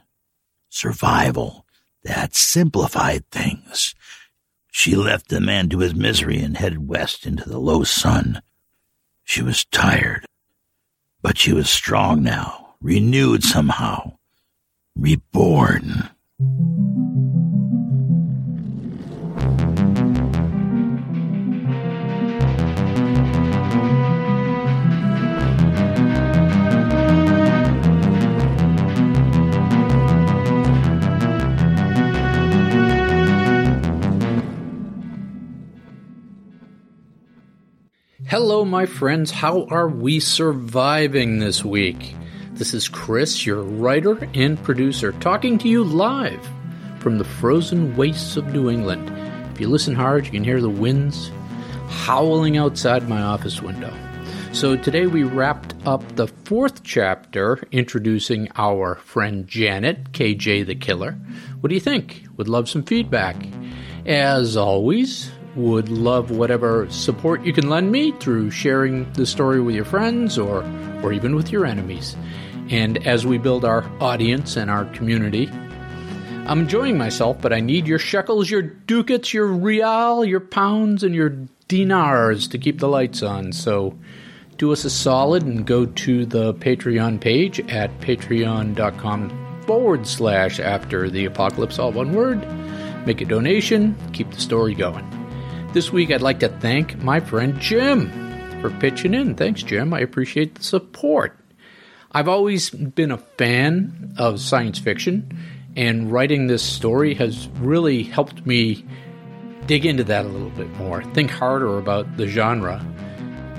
survival. 0.68 1.64
That 2.04 2.34
simplified 2.34 3.28
things. 3.30 3.94
She 4.70 4.94
left 4.94 5.28
the 5.28 5.40
man 5.40 5.68
to 5.70 5.80
his 5.80 5.94
misery 5.94 6.38
and 6.38 6.56
headed 6.56 6.88
west 6.88 7.26
into 7.26 7.48
the 7.48 7.58
low 7.58 7.82
sun. 7.84 8.40
She 9.24 9.42
was 9.42 9.64
tired, 9.66 10.24
but 11.20 11.36
she 11.36 11.52
was 11.52 11.68
strong 11.68 12.22
now, 12.22 12.76
renewed 12.80 13.42
somehow, 13.42 14.18
reborn. 14.96 16.10
Hello, 38.28 38.62
my 38.62 38.84
friends. 38.84 39.30
How 39.30 39.64
are 39.70 39.88
we 39.88 40.20
surviving 40.20 41.38
this 41.38 41.64
week? 41.64 42.14
This 42.52 42.74
is 42.74 42.86
Chris, 42.86 43.46
your 43.46 43.62
writer 43.62 44.18
and 44.34 44.62
producer, 44.62 45.12
talking 45.12 45.56
to 45.56 45.66
you 45.66 45.82
live 45.82 46.46
from 46.98 47.16
the 47.16 47.24
frozen 47.24 47.96
wastes 47.96 48.36
of 48.36 48.52
New 48.52 48.68
England. 48.68 49.10
If 49.54 49.62
you 49.62 49.68
listen 49.68 49.94
hard, 49.94 50.26
you 50.26 50.32
can 50.32 50.44
hear 50.44 50.60
the 50.60 50.68
winds 50.68 51.30
howling 51.88 52.58
outside 52.58 53.08
my 53.08 53.22
office 53.22 53.62
window. 53.62 53.94
So 54.52 54.76
today 54.76 55.06
we 55.06 55.22
wrapped 55.22 55.74
up 55.86 56.04
the 56.16 56.26
fourth 56.26 56.82
chapter 56.82 57.66
introducing 57.72 58.50
our 58.56 58.96
friend 58.96 59.46
Janet, 59.46 60.12
KJ 60.12 60.66
the 60.66 60.74
Killer. 60.74 61.12
What 61.60 61.70
do 61.70 61.74
you 61.74 61.80
think? 61.80 62.24
Would 62.36 62.48
love 62.48 62.68
some 62.68 62.82
feedback. 62.82 63.36
As 64.04 64.54
always, 64.54 65.30
would 65.56 65.88
love 65.88 66.30
whatever 66.30 66.88
support 66.90 67.44
you 67.44 67.52
can 67.52 67.68
lend 67.68 67.90
me 67.90 68.12
through 68.12 68.50
sharing 68.50 69.10
the 69.14 69.26
story 69.26 69.60
with 69.60 69.74
your 69.74 69.84
friends 69.84 70.38
or 70.38 70.64
or 71.02 71.12
even 71.12 71.34
with 71.34 71.50
your 71.50 71.64
enemies. 71.64 72.16
And 72.70 73.06
as 73.06 73.26
we 73.26 73.38
build 73.38 73.64
our 73.64 73.90
audience 74.00 74.56
and 74.56 74.70
our 74.70 74.84
community, 74.86 75.48
I'm 76.46 76.60
enjoying 76.60 76.96
myself, 76.96 77.40
but 77.40 77.52
I 77.52 77.60
need 77.60 77.86
your 77.86 77.98
shekels, 77.98 78.50
your 78.50 78.62
ducats, 78.62 79.34
your 79.34 79.46
real, 79.46 80.24
your 80.24 80.40
pounds, 80.40 81.02
and 81.02 81.14
your 81.14 81.30
dinars 81.68 82.48
to 82.48 82.58
keep 82.58 82.78
the 82.78 82.88
lights 82.88 83.22
on. 83.22 83.52
So 83.52 83.98
do 84.56 84.72
us 84.72 84.84
a 84.84 84.90
solid 84.90 85.44
and 85.44 85.66
go 85.66 85.86
to 85.86 86.26
the 86.26 86.54
Patreon 86.54 87.20
page 87.20 87.60
at 87.68 88.00
patreon.com 88.00 89.62
forward 89.66 90.06
slash 90.06 90.58
after 90.58 91.10
the 91.10 91.26
apocalypse, 91.26 91.78
all 91.78 91.92
one 91.92 92.12
word. 92.12 92.40
Make 93.06 93.20
a 93.20 93.26
donation, 93.26 93.94
keep 94.12 94.30
the 94.30 94.40
story 94.40 94.74
going. 94.74 95.17
This 95.74 95.92
week, 95.92 96.10
I'd 96.10 96.22
like 96.22 96.40
to 96.40 96.48
thank 96.48 96.96
my 97.02 97.20
friend 97.20 97.60
Jim 97.60 98.10
for 98.62 98.70
pitching 98.70 99.12
in. 99.12 99.34
Thanks, 99.34 99.62
Jim. 99.62 99.92
I 99.92 100.00
appreciate 100.00 100.54
the 100.54 100.62
support. 100.62 101.38
I've 102.10 102.26
always 102.26 102.70
been 102.70 103.10
a 103.10 103.18
fan 103.18 104.14
of 104.16 104.40
science 104.40 104.78
fiction, 104.78 105.38
and 105.76 106.10
writing 106.10 106.46
this 106.46 106.62
story 106.62 107.12
has 107.16 107.48
really 107.60 108.02
helped 108.02 108.46
me 108.46 108.82
dig 109.66 109.84
into 109.84 110.04
that 110.04 110.24
a 110.24 110.28
little 110.28 110.48
bit 110.50 110.70
more, 110.78 111.04
think 111.12 111.30
harder 111.30 111.76
about 111.76 112.16
the 112.16 112.26
genre. 112.26 112.82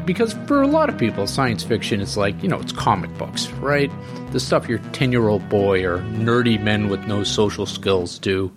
Because 0.03 0.33
for 0.47 0.63
a 0.63 0.67
lot 0.67 0.89
of 0.89 0.97
people, 0.97 1.27
science 1.27 1.63
fiction 1.63 2.01
is 2.01 2.17
like, 2.17 2.41
you 2.41 2.49
know, 2.49 2.59
it's 2.59 2.71
comic 2.71 3.15
books, 3.19 3.47
right? 3.59 3.91
The 4.31 4.39
stuff 4.39 4.67
your 4.67 4.79
10 4.93 5.11
year 5.11 5.27
old 5.27 5.47
boy 5.47 5.85
or 5.85 5.99
nerdy 5.99 6.59
men 6.59 6.89
with 6.89 7.01
no 7.05 7.23
social 7.23 7.67
skills 7.67 8.17
do. 8.17 8.51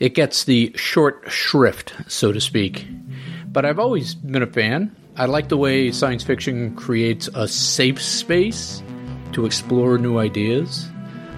It 0.00 0.14
gets 0.14 0.44
the 0.44 0.72
short 0.76 1.24
shrift, 1.26 1.92
so 2.06 2.30
to 2.30 2.40
speak. 2.40 2.86
But 3.50 3.64
I've 3.64 3.80
always 3.80 4.14
been 4.14 4.42
a 4.42 4.46
fan. 4.46 4.94
I 5.16 5.24
like 5.24 5.48
the 5.48 5.56
way 5.56 5.90
science 5.90 6.22
fiction 6.22 6.76
creates 6.76 7.28
a 7.34 7.48
safe 7.48 8.00
space 8.00 8.80
to 9.32 9.44
explore 9.44 9.98
new 9.98 10.18
ideas, 10.18 10.88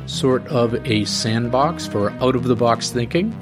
sort 0.05 0.46
of 0.49 0.75
a 0.87 1.07
sandbox 1.07 1.87
for 1.87 2.11
out 2.23 2.37
of 2.37 2.44
the 2.44 2.57
box 2.57 2.90
thinking. 2.90 3.35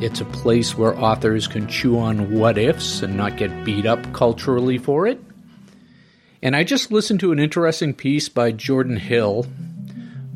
It's 0.00 0.20
a 0.20 0.26
place 0.26 0.78
where 0.78 0.96
authors 0.96 1.48
can 1.48 1.66
chew 1.66 1.98
on 1.98 2.32
what 2.38 2.56
ifs 2.56 3.02
and 3.02 3.16
not 3.16 3.38
get 3.38 3.64
beat 3.64 3.86
up 3.86 4.12
culturally 4.12 4.78
for 4.78 5.08
it. 5.08 5.20
And 6.40 6.54
I 6.54 6.62
just 6.62 6.92
listened 6.92 7.18
to 7.20 7.32
an 7.32 7.40
interesting 7.40 7.94
piece 7.94 8.28
by 8.28 8.52
Jordan 8.52 8.98
Hill 8.98 9.46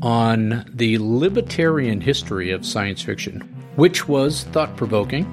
on 0.03 0.65
the 0.69 0.99
libertarian 0.99 2.01
history 2.01 2.51
of 2.51 2.67
science 2.67 3.03
fiction 3.03 3.60
which 3.77 4.09
was 4.09 4.45
thought 4.45 4.77
provoking. 4.77 5.27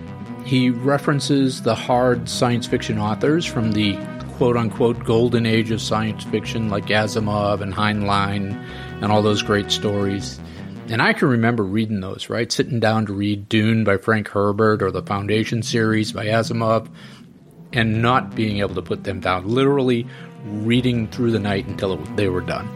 He 0.45 0.69
references 0.69 1.61
the 1.61 1.75
hard 1.75 2.29
science 2.29 2.65
fiction 2.65 2.97
authors 2.99 3.45
from 3.45 3.73
the 3.73 3.97
quote 4.37 4.55
unquote 4.55 5.03
golden 5.03 5.45
age 5.45 5.71
of 5.71 5.81
science 5.81 6.23
fiction, 6.25 6.69
like 6.69 6.85
Asimov 6.85 7.61
and 7.61 7.73
Heinlein 7.73 8.53
and 9.01 9.11
all 9.11 9.21
those 9.21 9.41
great 9.41 9.71
stories. 9.71 10.39
And 10.89 11.01
I 11.01 11.11
can 11.11 11.27
remember 11.27 11.63
reading 11.63 11.99
those, 11.99 12.29
right? 12.29 12.49
Sitting 12.49 12.79
down 12.79 13.07
to 13.07 13.13
read 13.13 13.49
Dune 13.49 13.83
by 13.83 13.97
Frank 13.97 14.29
Herbert 14.29 14.81
or 14.81 14.91
the 14.91 15.01
Foundation 15.03 15.61
series 15.61 16.13
by 16.13 16.27
Asimov 16.27 16.87
and 17.73 18.01
not 18.01 18.35
being 18.35 18.59
able 18.59 18.75
to 18.75 18.81
put 18.81 19.03
them 19.03 19.19
down. 19.19 19.47
Literally 19.47 20.07
reading 20.45 21.07
through 21.07 21.31
the 21.31 21.39
night 21.39 21.67
until 21.67 21.97
they 22.15 22.29
were 22.29 22.41
done. 22.41 22.69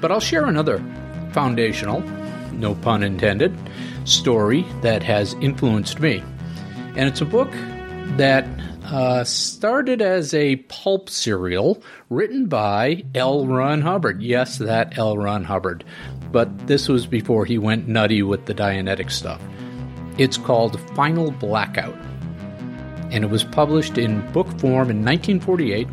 But 0.00 0.12
I'll 0.12 0.20
share 0.20 0.44
another 0.44 0.84
foundational, 1.32 2.00
no 2.52 2.74
pun 2.74 3.02
intended, 3.02 3.56
story 4.04 4.64
that 4.80 5.02
has 5.02 5.34
influenced 5.34 6.00
me. 6.00 6.22
And 6.96 7.08
it's 7.08 7.20
a 7.20 7.26
book 7.26 7.50
that 8.16 8.46
uh, 8.84 9.24
started 9.24 10.02
as 10.02 10.34
a 10.34 10.56
pulp 10.56 11.08
serial 11.08 11.82
written 12.10 12.46
by 12.46 13.04
L. 13.14 13.46
Ron 13.46 13.80
Hubbard. 13.80 14.22
Yes, 14.22 14.58
that 14.58 14.98
L. 14.98 15.16
Ron 15.16 15.44
Hubbard. 15.44 15.84
But 16.30 16.66
this 16.66 16.88
was 16.88 17.06
before 17.06 17.44
he 17.44 17.58
went 17.58 17.88
nutty 17.88 18.22
with 18.22 18.46
the 18.46 18.54
Dianetic 18.54 19.10
stuff. 19.10 19.40
It's 20.18 20.36
called 20.36 20.78
Final 20.94 21.30
Blackout. 21.30 21.96
And 23.10 23.24
it 23.24 23.30
was 23.30 23.44
published 23.44 23.98
in 23.98 24.20
book 24.32 24.48
form 24.58 24.90
in 24.90 25.04
1948 25.04 25.88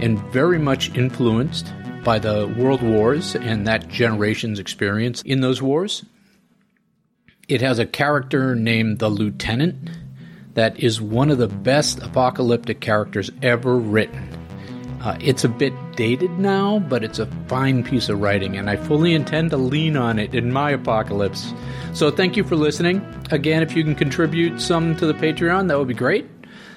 and 0.00 0.18
very 0.32 0.58
much 0.58 0.94
influenced 0.96 1.72
by 2.04 2.18
the 2.18 2.52
world 2.56 2.82
wars 2.82 3.34
and 3.34 3.66
that 3.66 3.88
generation's 3.88 4.58
experience 4.58 5.22
in 5.22 5.40
those 5.40 5.60
wars. 5.60 6.04
It 7.48 7.62
has 7.62 7.78
a 7.78 7.86
character 7.86 8.54
named 8.54 8.98
the 8.98 9.08
Lieutenant 9.08 9.88
that 10.52 10.78
is 10.78 11.00
one 11.00 11.30
of 11.30 11.38
the 11.38 11.48
best 11.48 11.98
apocalyptic 12.00 12.80
characters 12.80 13.30
ever 13.40 13.74
written. 13.76 14.28
Uh, 15.00 15.16
it's 15.18 15.44
a 15.44 15.48
bit 15.48 15.72
dated 15.96 16.38
now, 16.38 16.78
but 16.78 17.02
it's 17.02 17.18
a 17.18 17.26
fine 17.46 17.82
piece 17.82 18.10
of 18.10 18.20
writing, 18.20 18.58
and 18.58 18.68
I 18.68 18.76
fully 18.76 19.14
intend 19.14 19.48
to 19.50 19.56
lean 19.56 19.96
on 19.96 20.18
it 20.18 20.34
in 20.34 20.52
my 20.52 20.72
apocalypse. 20.72 21.54
So, 21.94 22.10
thank 22.10 22.36
you 22.36 22.44
for 22.44 22.54
listening. 22.54 23.02
Again, 23.30 23.62
if 23.62 23.74
you 23.74 23.82
can 23.82 23.94
contribute 23.94 24.60
some 24.60 24.94
to 24.96 25.06
the 25.06 25.14
Patreon, 25.14 25.68
that 25.68 25.78
would 25.78 25.88
be 25.88 25.94
great. 25.94 26.28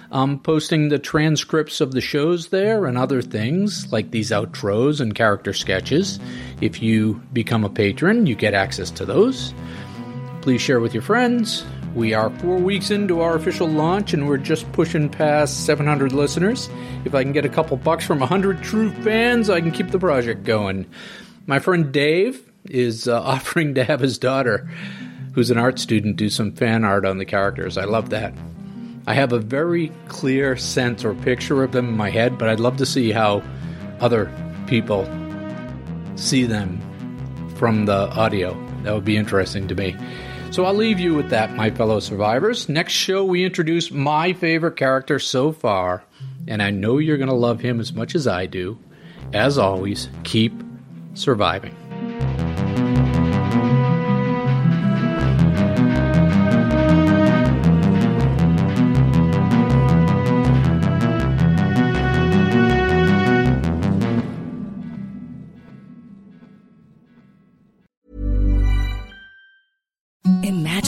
I'm 0.10 0.40
posting 0.40 0.88
the 0.88 1.00
transcripts 1.00 1.82
of 1.82 1.92
the 1.92 2.02
shows 2.02 2.48
there 2.48 2.86
and 2.86 2.98
other 2.98 3.22
things 3.22 3.92
like 3.92 4.12
these 4.12 4.32
outros 4.32 5.02
and 5.02 5.16
character 5.16 5.52
sketches. 5.52 6.20
If 6.62 6.82
you 6.82 7.22
become 7.34 7.66
a 7.66 7.70
patron, 7.70 8.26
you 8.26 8.36
get 8.36 8.54
access 8.54 8.90
to 8.92 9.06
those. 9.06 9.54
Please 10.42 10.60
share 10.60 10.80
with 10.80 10.94
your 10.94 11.04
friends. 11.04 11.64
We 11.94 12.16
are 12.16 12.32
four 12.40 12.58
weeks 12.58 12.90
into 12.90 13.22
our 13.22 13.36
official 13.36 13.68
launch 13.68 14.14
and 14.14 14.28
we're 14.28 14.38
just 14.38 14.72
pushing 14.72 15.08
past 15.08 15.68
700 15.68 16.14
listeners. 16.14 16.68
If 17.06 17.14
I 17.14 17.22
can 17.22 17.32
get 17.32 17.46
a 17.46 17.50
couple 17.50 17.78
bucks 17.78 18.06
from 18.08 18.20
100 18.20 18.64
true 18.64 18.92
fans, 19.04 19.52
I 19.52 19.62
can 19.62 19.72
keep 19.72 19.92
the 19.92 20.00
project 20.00 20.44
going. 20.44 20.88
My 21.46 21.60
friend 21.60 21.92
Dave 21.92 22.52
is 22.66 23.08
uh, 23.08 23.22
offering 23.24 23.76
to 23.76 23.84
have 23.84 24.00
his 24.00 24.18
daughter, 24.18 24.68
who's 25.34 25.52
an 25.52 25.60
art 25.60 25.78
student, 25.78 26.16
do 26.16 26.30
some 26.30 26.54
fan 26.54 26.84
art 26.86 27.06
on 27.06 27.20
the 27.20 27.26
characters. 27.26 27.78
I 27.78 27.84
love 27.84 28.10
that. 28.10 28.34
I 29.06 29.14
have 29.14 29.34
a 29.34 29.40
very 29.40 29.92
clear 30.08 30.58
sense 30.58 31.06
or 31.06 31.14
picture 31.14 31.64
of 31.64 31.72
them 31.72 31.90
in 31.90 31.98
my 31.98 32.10
head, 32.10 32.40
but 32.40 32.50
I'd 32.50 32.60
love 32.60 32.78
to 32.78 32.86
see 32.86 33.12
how 33.12 33.44
other 34.00 34.32
people 34.66 35.06
see 36.16 36.46
them 36.46 36.80
from 37.58 37.86
the 37.86 38.10
audio. 38.10 38.58
That 38.84 38.96
would 38.96 39.06
be 39.06 39.18
interesting 39.18 39.68
to 39.68 39.76
me. 39.76 39.96
So 40.52 40.66
I'll 40.66 40.74
leave 40.74 41.00
you 41.00 41.14
with 41.14 41.30
that, 41.30 41.56
my 41.56 41.72
fellow 41.72 42.02
survivors. 42.02 42.68
Next 42.68 42.92
show, 42.92 43.24
we 43.24 43.46
introduce 43.46 43.90
my 43.90 44.34
favorite 44.34 44.76
character 44.76 45.18
so 45.18 45.54
far, 45.54 46.04
and 46.46 46.62
I 46.62 46.72
know 46.72 46.98
you're 46.98 47.16
going 47.16 47.30
to 47.30 47.34
love 47.34 47.62
him 47.62 47.80
as 47.80 47.94
much 47.94 48.16
as 48.16 48.28
I 48.28 48.48
do. 48.48 48.78
As 49.32 49.58
always, 49.58 50.10
keep 50.26 50.52
surviving. 51.14 51.74